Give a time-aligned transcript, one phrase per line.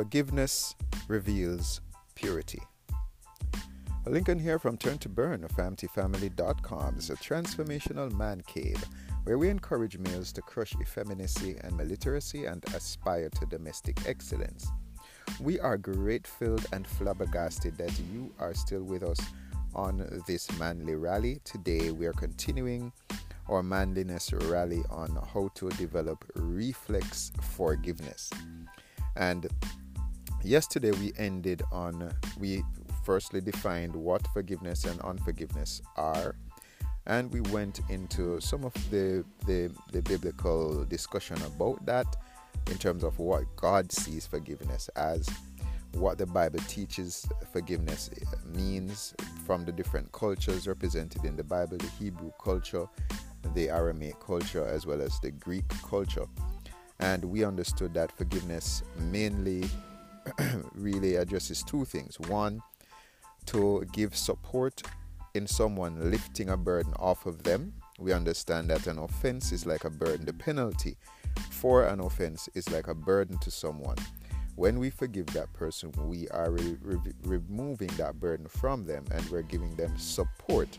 [0.00, 0.76] Forgiveness
[1.08, 1.82] reveals
[2.14, 2.62] purity.
[4.06, 8.82] Lincoln here from Turn to Burn of AMTFamily.com is a transformational man cave
[9.24, 14.66] where we encourage males to crush effeminacy and maliteracy and aspire to domestic excellence.
[15.38, 19.20] We are grateful and flabbergasted that you are still with us
[19.74, 21.42] on this manly rally.
[21.44, 22.90] Today we are continuing
[23.50, 28.30] our manliness rally on how to develop reflex forgiveness.
[29.16, 29.46] And
[30.42, 32.62] yesterday we ended on we
[33.04, 36.34] firstly defined what forgiveness and unforgiveness are
[37.06, 42.06] and we went into some of the, the, the biblical discussion about that
[42.70, 45.28] in terms of what God sees forgiveness as,
[45.92, 48.10] what the Bible teaches forgiveness
[48.54, 52.86] means from the different cultures represented in the Bible, the Hebrew culture,
[53.54, 56.26] the Aramaic culture, as well as the Greek culture.
[57.00, 59.64] And we understood that forgiveness mainly
[60.74, 62.18] really addresses two things.
[62.20, 62.62] One,
[63.46, 64.82] to give support
[65.34, 67.72] in someone lifting a burden off of them.
[67.98, 70.26] We understand that an offense is like a burden.
[70.26, 70.96] The penalty
[71.50, 73.96] for an offense is like a burden to someone.
[74.56, 79.28] When we forgive that person, we are re- re- removing that burden from them and
[79.30, 80.78] we're giving them support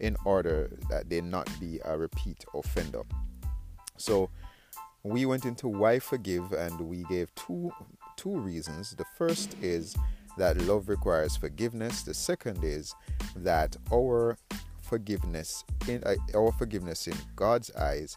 [0.00, 3.02] in order that they not be a repeat offender.
[3.96, 4.30] So
[5.02, 7.70] we went into why forgive and we gave two
[8.16, 8.90] two reasons.
[8.96, 9.94] The first is
[10.36, 12.02] that love requires forgiveness.
[12.02, 12.94] The second is
[13.36, 14.36] that our
[14.80, 18.16] forgiveness in uh, our forgiveness in God's eyes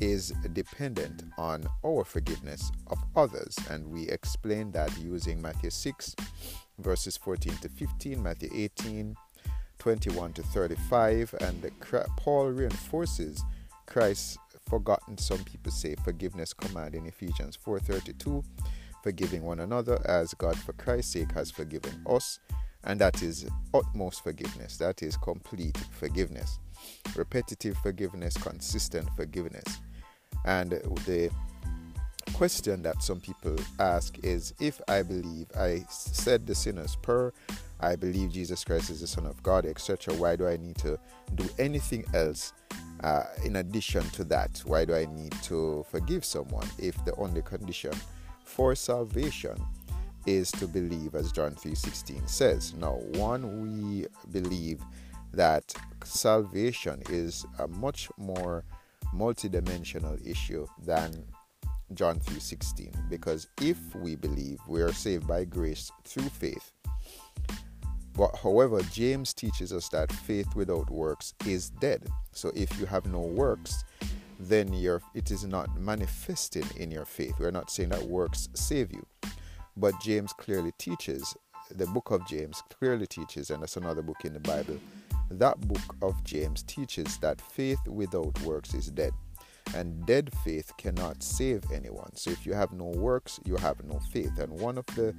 [0.00, 6.16] is dependent on our forgiveness of others and we explain that using Matthew 6
[6.78, 9.14] verses 14 to 15 Matthew 18
[9.78, 11.70] 21 to 35 and
[12.16, 13.44] Paul reinforces
[13.86, 18.44] Christ's forgotten some people say forgiveness command in Ephesians 4:32
[19.02, 22.38] forgiving one another as God for Christ's sake has forgiven us
[22.84, 26.58] and that is utmost forgiveness that is complete forgiveness
[27.14, 29.80] repetitive forgiveness consistent forgiveness
[30.44, 30.72] and
[31.06, 31.30] the
[32.32, 37.32] question that some people ask is if I believe I said the sinner's prayer
[37.82, 40.14] I believe Jesus Christ is the Son of God, etc.
[40.14, 40.98] Why do I need to
[41.34, 42.52] do anything else
[43.02, 44.62] uh, in addition to that?
[44.66, 47.92] Why do I need to forgive someone if the only condition
[48.44, 49.56] for salvation
[50.26, 52.74] is to believe, as John 3:16 says?
[52.74, 54.82] Now, one we believe
[55.32, 55.72] that
[56.04, 58.64] salvation is a much more
[59.14, 61.24] multidimensional issue than
[61.94, 66.72] John 3:16 because if we believe we are saved by grace through faith
[68.20, 72.06] but however, James teaches us that faith without works is dead.
[72.32, 73.84] So if you have no works,
[74.40, 77.34] then your it is not manifesting in your faith.
[77.38, 79.06] We're not saying that works save you.
[79.76, 81.36] But James clearly teaches,
[81.70, 84.78] the book of James clearly teaches, and that's another book in the Bible.
[85.30, 89.12] That book of James teaches that faith without works is dead.
[89.76, 92.16] And dead faith cannot save anyone.
[92.16, 94.38] So if you have no works, you have no faith.
[94.38, 95.14] And one of the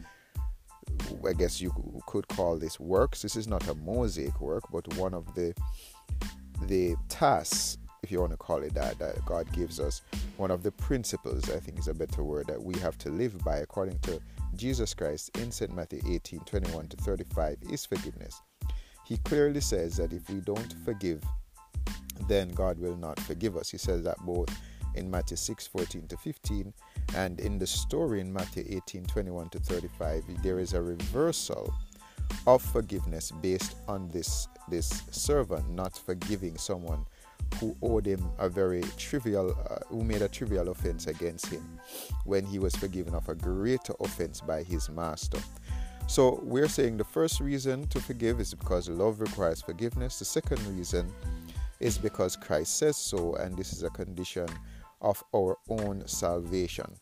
[1.27, 1.71] I guess you
[2.07, 3.21] could call this works.
[3.21, 5.53] This is not a mosaic work, but one of the
[6.63, 10.01] the tasks, if you want to call it that, that God gives us.
[10.37, 13.37] One of the principles, I think is a better word, that we have to live
[13.43, 14.19] by according to
[14.55, 15.71] Jesus Christ in St.
[15.71, 18.41] Matthew 18 21 to 35 is forgiveness.
[19.05, 21.23] He clearly says that if we don't forgive,
[22.27, 23.69] then God will not forgive us.
[23.69, 24.49] He says that both
[24.95, 26.73] in Matthew 6 14 to 15
[27.15, 31.71] and in the story in Matthew 18 21 to 35, there is a reversal
[32.47, 37.05] of forgiveness based on this, this servant not forgiving someone
[37.59, 41.79] who owed him a very trivial, uh, who made a trivial offense against him
[42.25, 45.39] when he was forgiven of a greater offense by his master.
[46.07, 50.19] So we're saying the first reason to forgive is because love requires forgiveness.
[50.19, 51.11] The second reason
[51.79, 54.47] is because Christ says so, and this is a condition
[55.01, 56.95] of our own salvation.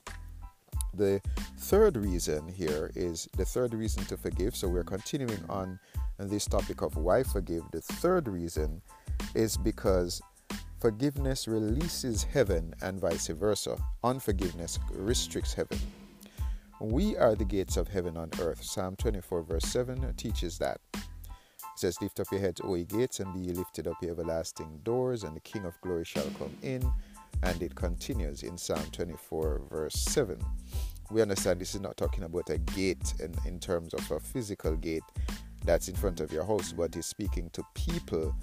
[0.94, 1.22] The
[1.58, 4.56] third reason here is the third reason to forgive.
[4.56, 5.80] So we're continuing on
[6.18, 7.64] this topic of why forgive.
[7.72, 8.82] The third reason
[9.36, 10.22] is because
[10.80, 13.78] forgiveness releases heaven and vice versa.
[14.04, 15.78] Unforgiveness restricts heaven.
[16.80, 18.64] We are the gates of heaven on earth.
[18.64, 20.80] Psalm 24, verse 7 teaches that.
[20.94, 21.02] It
[21.76, 24.80] says, Lift up your heads, O ye gates, and be ye lifted up, ye everlasting
[24.84, 26.90] doors, and the King of glory shall come in.
[27.44, 30.40] And it continues in Psalm 24, verse 7.
[31.12, 34.76] We understand this is not talking about a gate in, in terms of a physical
[34.76, 35.04] gate
[35.66, 38.34] that's in front of your house, but is speaking to people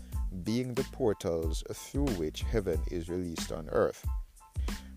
[0.43, 4.05] being the portals through which heaven is released on earth.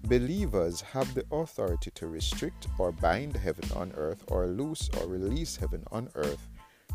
[0.03, 5.55] Believers have the authority to restrict or bind heaven on earth or loose or release
[5.57, 6.47] heaven on earth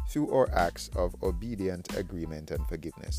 [0.08, 3.18] through our acts of obedient agreement and forgiveness.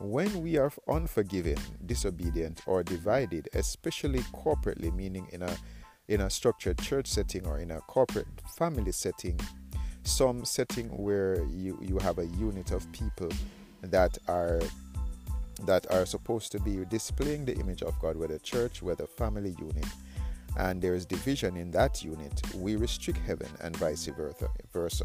[0.00, 5.56] When we are unforgiving, disobedient, or divided, especially corporately, meaning in a
[6.08, 8.26] in a structured church setting or in a corporate
[8.56, 9.38] family setting,
[10.02, 13.28] some setting where you, you have a unit of people
[13.82, 14.60] that are
[15.66, 19.86] that are supposed to be displaying the image of God, whether church, whether family unit,
[20.56, 24.08] and there is division in that unit, we restrict heaven and vice
[24.72, 25.04] versa.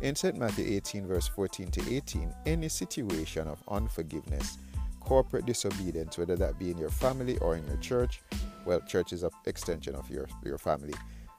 [0.00, 0.36] In St.
[0.36, 4.58] Matthew 18, verse 14 to 18, any situation of unforgiveness,
[5.00, 8.20] corporate disobedience, whether that be in your family or in your church,
[8.64, 10.94] well, church is an extension of your, your family,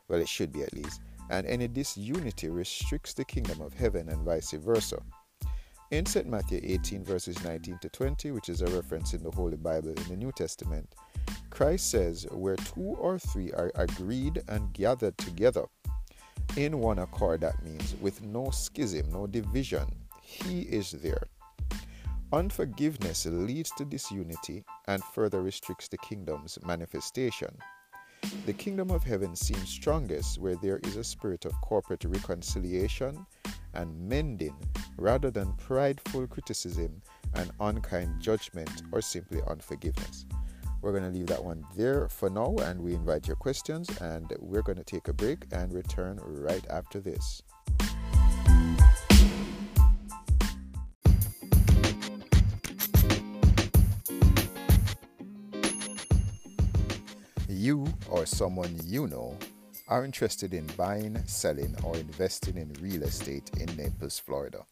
[0.08, 4.22] well, it should be at least, and any disunity restricts the kingdom of heaven and
[4.24, 5.02] vice versa.
[5.96, 6.28] In St.
[6.28, 10.04] Matthew 18, verses 19 to 20, which is a reference in the Holy Bible in
[10.10, 10.94] the New Testament,
[11.50, 15.64] Christ says, Where two or three are agreed and gathered together
[16.58, 19.86] in one accord, that means with no schism, no division,
[20.22, 21.30] He is there.
[22.34, 27.58] Unforgiveness leads to disunity and further restricts the kingdom's manifestation.
[28.46, 33.26] The kingdom of heaven seems strongest where there is a spirit of corporate reconciliation
[33.76, 34.56] and mending
[34.98, 37.02] rather than prideful criticism
[37.34, 40.26] and unkind judgment or simply unforgiveness.
[40.82, 44.32] We're going to leave that one there for now and we invite your questions and
[44.40, 47.42] we're going to take a break and return right after this.
[57.50, 59.38] You or someone you know
[59.88, 64.66] are interested in buying, selling, or investing in real estate in Naples, Florida.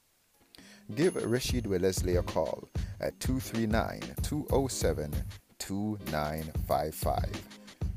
[0.96, 2.68] Give Rashid Wellesley a call
[3.00, 5.12] at 239 207
[5.60, 7.48] 2955.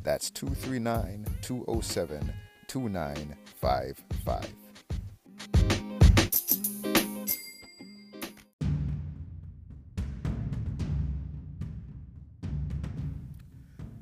[0.02, 2.32] That's 239 207
[2.68, 4.52] 2955.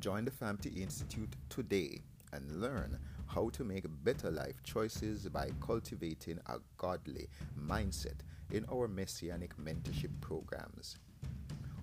[0.01, 2.03] Join the FAMTI Institute today
[2.35, 7.29] and learn how to make better life choices by cultivating a godly
[7.59, 8.21] mindset
[8.51, 10.99] in our Messianic mentorship programs.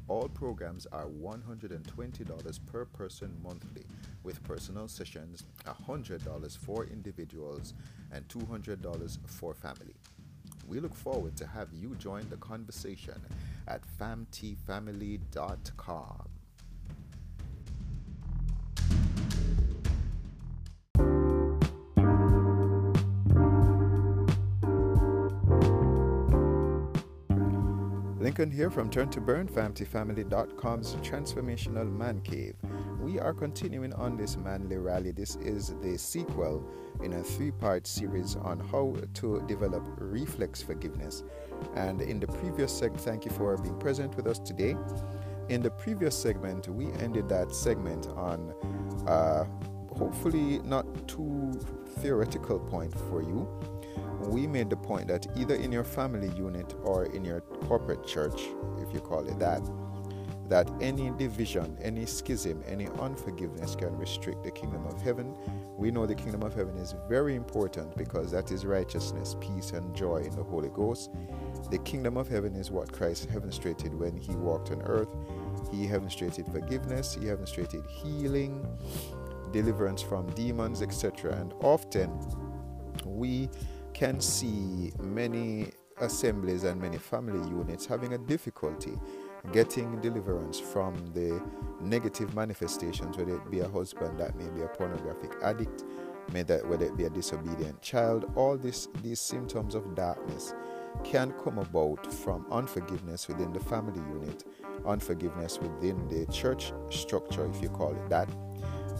[0.07, 3.85] All programs are $120 per person monthly,
[4.23, 7.75] with personal sessions $100 for individuals
[8.11, 9.93] and $200 for family.
[10.67, 13.19] We look forward to have you join the conversation
[13.67, 16.30] at famtfamily.com.
[28.31, 32.55] Lincoln here from Turn to Burn, FamilyFamily.com's Transformational Man Cave.
[33.01, 35.11] We are continuing on this manly rally.
[35.11, 36.65] This is the sequel
[37.03, 41.23] in a three part series on how to develop reflex forgiveness.
[41.75, 44.77] And in the previous segment, thank you for being present with us today.
[45.49, 48.53] In the previous segment, we ended that segment on
[49.07, 49.43] uh,
[49.93, 51.51] hopefully not too
[51.99, 53.45] theoretical point for you
[54.27, 58.41] we made the point that either in your family unit or in your corporate church,
[58.79, 59.61] if you call it that,
[60.51, 65.33] that any division, any schism, any unforgiveness can restrict the kingdom of heaven.
[65.77, 69.95] We know the kingdom of heaven is very important because that is righteousness, peace, and
[69.95, 71.09] joy in the Holy Ghost.
[71.69, 75.15] The kingdom of heaven is what Christ demonstrated when he walked on earth.
[75.71, 78.67] He demonstrated forgiveness, he demonstrated healing,
[79.53, 81.33] deliverance from demons, etc.
[81.33, 82.11] And often
[83.05, 83.49] we
[83.93, 88.97] can see many assemblies and many family units having a difficulty
[89.51, 91.41] getting deliverance from the
[91.81, 95.83] negative manifestations, whether it be a husband that may be a pornographic addict,
[96.31, 100.53] may that whether it be a disobedient child, all this these symptoms of darkness
[101.03, 104.43] can come about from unforgiveness within the family unit,
[104.85, 108.29] unforgiveness within the church structure, if you call it that,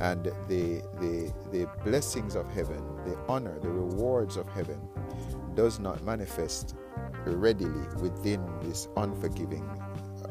[0.02, 4.82] and the the the blessings of heaven, the honor, the rewards of heaven
[5.54, 6.76] does not manifest
[7.26, 9.64] readily within this unforgiving,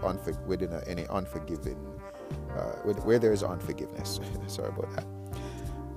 [0.03, 1.79] unfor- within any unforgiving,
[2.57, 2.73] uh,
[3.05, 4.19] where there is unforgiveness.
[4.49, 5.07] Sorry about that.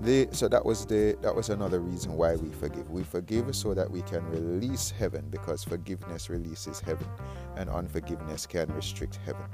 [0.01, 2.87] The, so that was the that was another reason why we forgive.
[2.91, 7.07] We forgive so that we can release heaven because forgiveness releases heaven,
[7.55, 9.45] and unforgiveness can restrict heaven.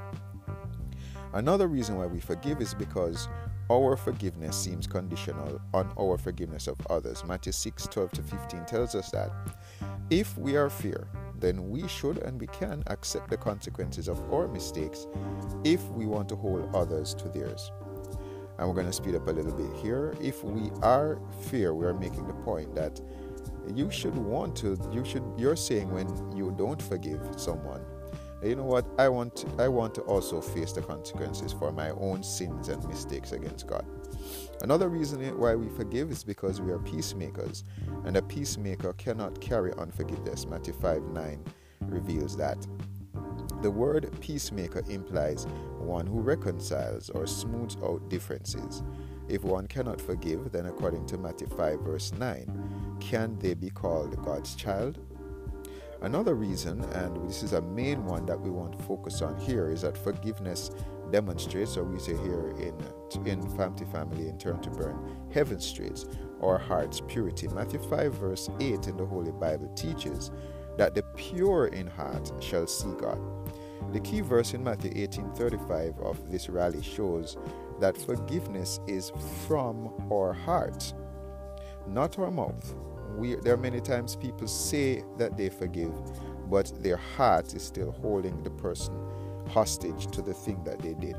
[1.34, 3.30] Another reason why we forgive is because
[3.72, 7.24] our forgiveness seems conditional on our forgiveness of others.
[7.26, 9.32] Matthew 6 12 to 15 tells us that
[10.10, 11.08] if we are fear,
[11.40, 15.08] then we should and we can accept the consequences of our mistakes
[15.64, 17.72] if we want to hold others to theirs.
[18.58, 20.16] And we're going to speed up a little bit here.
[20.20, 23.00] If we are fear, we are making the point that
[23.74, 27.82] you should want to, you should, you're saying when you don't forgive someone,
[28.43, 28.86] you know what?
[28.98, 33.34] I want i want to also face the consequences for my own sins and mistakes
[33.34, 33.86] against god.
[34.62, 37.63] Another reason why we forgive is because we are peacemakers
[38.05, 40.46] and a peacemaker cannot carry unforgiveness.
[40.46, 41.43] Matthew 5 9
[41.81, 42.65] reveals that.
[43.62, 45.46] The word peacemaker implies
[45.77, 48.84] one who reconciles or smooths out differences.
[49.27, 54.19] If one cannot forgive then according to matthew 5 verse 9 can they be called
[54.25, 54.98] god's child
[56.01, 59.70] Another reason, and this is a main one that we want to focus on here,
[59.70, 60.72] is that forgiveness
[61.12, 62.74] demonstrates, or we say here in
[63.25, 66.06] in Family Family in Turn to Burn, heaven streets
[66.41, 67.48] our heart's purity.
[67.50, 70.32] Matthew 5 verse 8 in the Holy Bible teaches
[70.77, 73.20] that the pure in heart shall see God.
[73.91, 77.36] The key verse in Matthew 18:35 of this rally shows
[77.82, 79.12] that forgiveness is
[79.48, 80.94] from our heart,
[81.88, 82.74] not our mouth
[83.18, 85.94] we there are many times people say that they forgive,
[86.50, 88.94] but their heart is still holding the person
[89.50, 91.16] hostage to the thing that they did.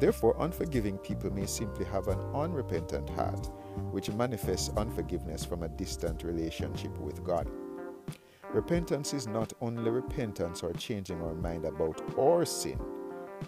[0.00, 3.46] Therefore, unforgiving people may simply have an unrepentant heart,
[3.90, 7.48] which manifests unforgiveness from a distant relationship with God.
[8.52, 12.80] Repentance is not only repentance or changing our mind about our sin,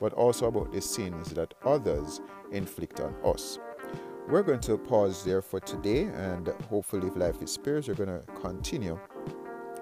[0.01, 2.21] but also about the sins that others
[2.53, 3.59] inflict on us.
[4.29, 8.09] We're going to pause there for today, and hopefully, if life is spares, we're going
[8.09, 8.99] to continue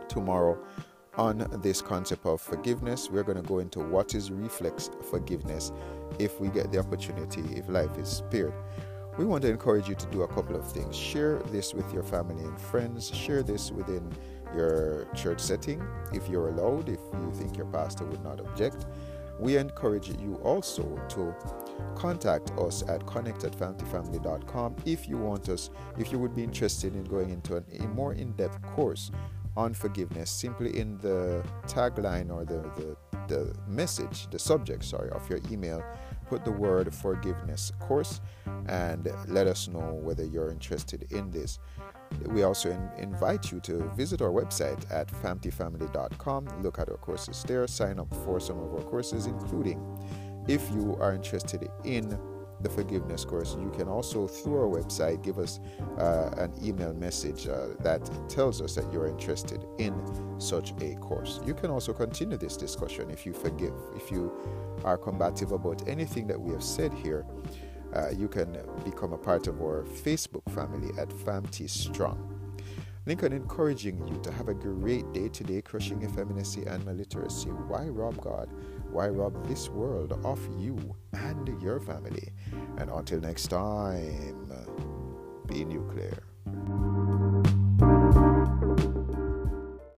[0.06, 0.58] tomorrow
[1.16, 3.08] on this concept of forgiveness.
[3.08, 5.72] We're going to go into what is reflex forgiveness
[6.18, 8.52] if we get the opportunity, if life is spared.
[9.16, 10.94] We want to encourage you to do a couple of things.
[10.94, 14.12] Share this with your family and friends, share this within
[14.54, 15.82] your church setting
[16.12, 18.84] if you're allowed, if you think your pastor would not object.
[19.38, 21.34] We encourage you also to
[21.96, 26.94] contact us at connect at familyfamily.com if you want us, if you would be interested
[26.94, 29.10] in going into an, a more in depth course
[29.56, 30.30] on forgiveness.
[30.30, 32.96] Simply in the tagline or the, the,
[33.28, 35.82] the message, the subject, sorry, of your email,
[36.24, 38.20] put the word forgiveness course
[38.68, 41.58] and let us know whether you're interested in this.
[42.26, 46.62] We also in, invite you to visit our website at familyfamily.com.
[46.62, 49.80] Look at our courses there, sign up for some of our courses, including
[50.48, 52.18] if you are interested in
[52.60, 55.60] the forgiveness course, you can also, through our website, give us
[55.98, 59.94] uh, an email message uh, that tells us that you're interested in
[60.38, 61.40] such a course.
[61.44, 64.32] You can also continue this discussion if you forgive, if you
[64.84, 67.26] are combative about anything that we have said here.
[67.94, 72.30] Uh, you can become a part of our Facebook family at FamT Strong.
[73.06, 77.50] Lincoln encouraging you to have a great day today, crushing effeminacy and illiteracy.
[77.50, 78.48] Why rob God?
[78.94, 80.78] Why rob this world of you
[81.12, 82.32] and your family?
[82.78, 84.52] And until next time,
[85.48, 86.22] be nuclear.